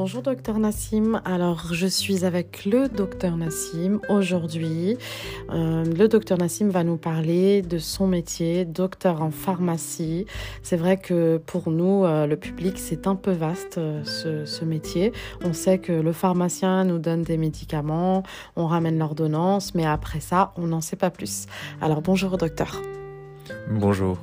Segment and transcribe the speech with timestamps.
[0.00, 1.20] bonjour docteur Nassim.
[1.26, 4.96] Alors je suis avec le docteur Nassim aujourd'hui.
[5.50, 10.24] Euh, le docteur Nassim va nous parler de son métier, docteur en pharmacie.
[10.62, 14.64] C'est vrai que pour nous, euh, le public, c'est un peu vaste euh, ce, ce,
[14.64, 15.12] métier.
[15.44, 18.22] On sait que le pharmacien nous donne des médicaments,
[18.56, 21.44] on ramène l'ordonnance, mais après ça, on n'en sait pas plus.
[21.82, 22.80] Alors bonjour docteur.
[23.68, 24.16] Bonjour.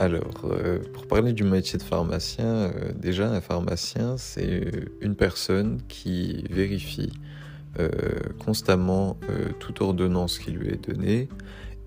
[0.00, 5.80] Alors, euh, pour parler du métier de pharmacien, euh, déjà un pharmacien, c'est une personne
[5.88, 7.12] qui vérifie
[7.80, 7.90] euh,
[8.38, 9.18] constamment
[9.58, 11.28] toute ordonnance qui lui est donnée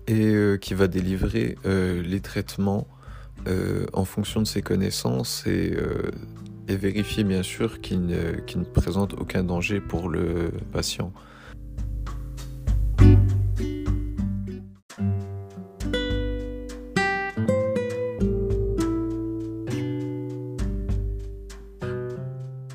[0.08, 2.86] et qui va délivrer les traitements
[3.92, 5.76] en fonction de ses connaissances et,
[6.68, 11.12] vérifier bien sûr qu'il ne présente aucun danger pour le patient.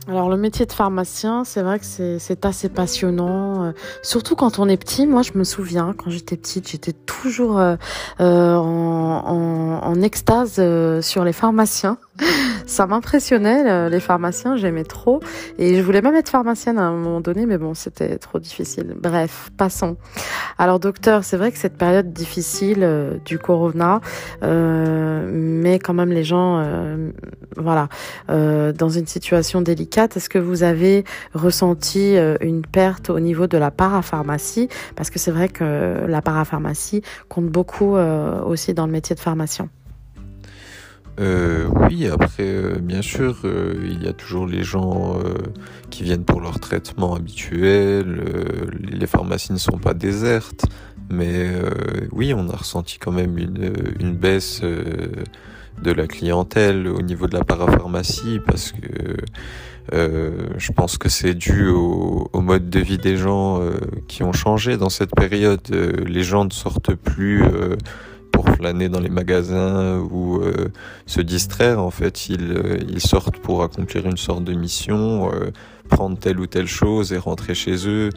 [0.08, 3.72] Alors le métier de pharmacien, c'est vrai que c'est assez passionnant, euh,
[4.04, 5.06] surtout quand on est petit.
[5.06, 7.76] Moi, je me souviens, quand j'étais petite, j'étais toujours euh,
[8.22, 10.62] euh, en, en, extase
[11.02, 11.98] sur les pharmaciens
[12.66, 15.20] ça m'impressionnait, euh, les pharmaciens, j'aimais trop.
[15.58, 18.96] Et je voulais même être pharmacienne à un moment donné, mais bon, c'était trop difficile.
[19.00, 19.98] Bref, passons.
[20.60, 24.02] Alors, docteur, c'est vrai que cette période difficile euh, du corona
[24.44, 27.12] euh, met quand même les gens, euh,
[27.58, 27.90] voilà,
[28.28, 30.18] dans une situation délicate.
[30.18, 34.70] Est-ce que vous avez ressenti une perte au niveau de la parapharmacie?
[34.96, 39.70] Parce que c'est vrai que la parapharmacie compte beaucoup aussi dans le métier de pharmacien.
[41.20, 45.20] Euh, oui, après, euh, bien sûr, euh, il y a toujours les gens
[45.90, 48.22] qui viennent pour leur traitement habituel.
[48.80, 50.66] les pharmacies ne sont pas désertes,
[51.10, 51.50] mais
[52.12, 57.36] oui, on a ressenti quand même une, une baisse de la clientèle au niveau de
[57.36, 59.18] la parapharmacie parce que
[59.92, 63.62] je pense que c'est dû au, au, mode de vie des gens
[64.08, 65.62] qui ont changé dans cette période.
[65.70, 67.44] les gens ne sortent plus
[68.58, 70.70] flâner dans les magasins ou euh,
[71.06, 71.80] se distraire.
[71.80, 75.52] En fait, ils, euh, ils, sortent pour accomplir une sorte de mission, euh,
[75.90, 78.10] prendre telle ou telle chose et rentrer chez eux.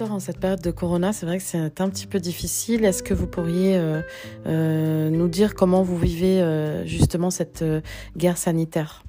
[0.00, 2.84] En cette période de Corona, c'est vrai que c'est un petit peu difficile.
[2.84, 4.00] Est-ce que vous pourriez euh,
[4.46, 7.64] euh, nous dire comment vous vivez euh, justement cette
[8.16, 9.04] guerre sanitaire?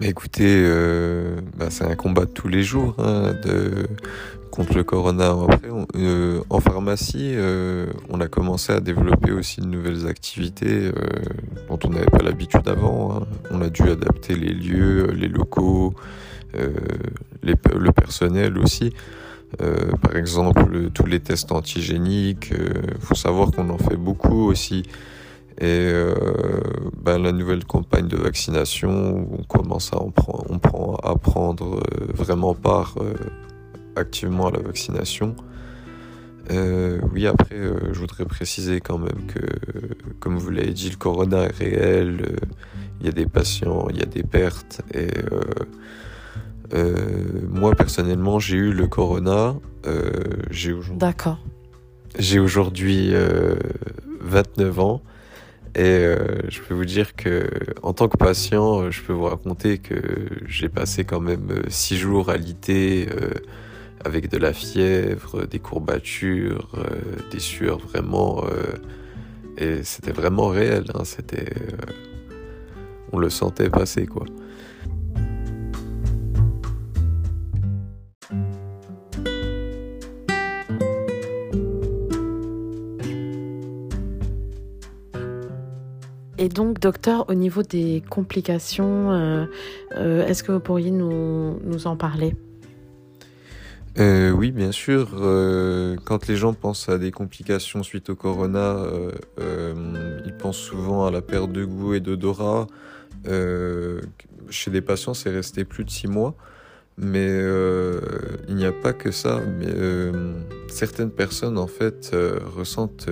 [0.00, 0.62] Mais écoutez,
[1.56, 3.32] bah, c'est un combat de tous les jours hein,
[4.50, 5.34] contre le corona.
[5.48, 5.68] Après,
[6.48, 7.34] en pharmacie,
[8.08, 10.90] on a commencé à développer aussi de nouvelles activités
[11.68, 13.16] dont on n'avait pas l'habitude avant.
[13.16, 13.26] Hein.
[13.50, 15.94] On a dû adapter les lieux, les locaux,
[16.54, 18.92] les, le personnel aussi.
[19.60, 24.48] Euh, par exemple, tous les tests antigéniques, il euh, faut savoir qu'on en fait beaucoup
[24.48, 24.84] aussi.
[25.60, 26.14] Et euh,
[27.02, 31.82] ben, la nouvelle campagne de vaccination, on commence à en prendre, on prend à prendre
[32.14, 32.94] vraiment part
[33.94, 35.36] activement à la vaccination.
[36.50, 37.56] oui, après,
[37.92, 39.40] je voudrais préciser quand même que,
[40.18, 42.36] comme vous l'avez dit, le corona est réel.
[43.00, 45.08] Il y a des patients, il y a des pertes et
[46.72, 46.94] euh,
[47.48, 49.56] moi personnellement, j'ai eu le corona.
[49.86, 50.10] Euh,
[50.50, 50.98] j'ai aujourd'hui.
[50.98, 51.38] D'accord.
[52.18, 53.12] J'ai aujourd'hui
[54.20, 55.02] 29 euh, ans.
[55.76, 56.04] Et
[56.48, 57.48] je peux vous dire que,
[57.82, 59.94] en tant que patient, je peux vous raconter que
[60.46, 63.08] j'ai passé quand même six jours à l'IT
[64.04, 66.72] avec de la fièvre, des courbatures,
[67.30, 68.44] des sueurs vraiment.
[69.58, 70.84] et c'était vraiment réel.
[70.94, 71.54] Hein, c'était,
[73.12, 74.26] on le sentait passer quoi.
[86.40, 89.44] Et donc, docteur, au niveau des complications, euh,
[89.96, 92.34] euh, est-ce que vous pourriez nous, nous en parler?
[93.98, 95.10] Euh, oui, bien sûr.
[96.06, 98.78] quand les gens pensent à des complications suite au corona,
[99.38, 102.66] ils pensent souvent à la perte de goût et d'odorat.
[104.48, 106.34] chez des patients, c'est resté plus de six mois.
[106.96, 107.28] Mais
[108.48, 109.42] il n'y a pas que ça.
[110.68, 112.16] Certaines personnes, en fait,
[112.56, 113.10] ressentent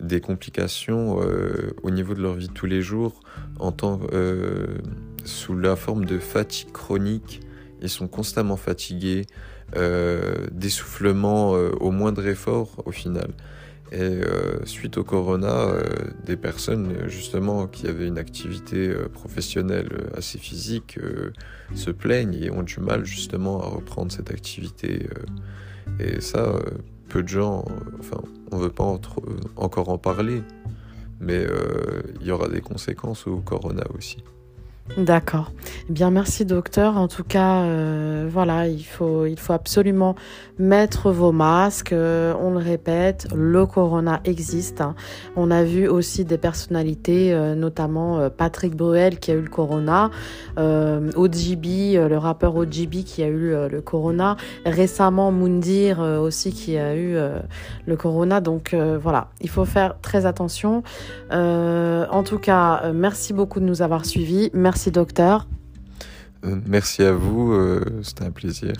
[0.00, 3.20] des complications euh, au niveau de leur vie tous les jours
[3.58, 3.74] en
[4.12, 4.78] euh,
[5.24, 7.40] sous la forme de fatigue chronique.
[7.82, 9.26] Ils sont constamment fatigués,
[9.76, 13.30] euh, d'essoufflement au moindre effort au final.
[13.92, 15.82] Et euh, suite au corona, euh,
[16.24, 20.98] des personnes justement qui avaient une activité euh, professionnelle assez physique
[21.74, 25.08] se plaignent et ont du mal justement à reprendre cette activité.
[26.00, 26.58] et ça,
[27.08, 27.64] peu de gens,
[28.00, 28.20] enfin,
[28.50, 28.98] on ne veut pas
[29.56, 30.42] encore en parler,
[31.20, 31.46] mais
[32.20, 34.24] il y aura des conséquences au corona aussi.
[34.98, 35.50] D'accord.
[35.88, 36.98] Eh bien, merci docteur.
[36.98, 40.14] En tout cas, euh, voilà, il faut, absolument
[40.58, 41.94] mettre vos masques.
[41.94, 44.82] Euh, on le répète, le corona existe.
[44.82, 44.94] Hein.
[45.36, 50.10] On a vu aussi des personnalités, euh, notamment Patrick Bruel qui a eu le corona,
[50.58, 54.36] OGB, le rappeur OGB qui a eu le corona,
[54.66, 57.16] récemment Moundir aussi qui a eu
[57.86, 58.40] le corona.
[58.40, 60.82] Donc voilà, il faut faire très attention.
[61.30, 64.50] en tout cas, merci beaucoup de nous avoir suivis.
[64.52, 65.46] Merci Merci docteur.
[66.44, 68.72] Euh, merci à vous, euh, c'était un plaisir.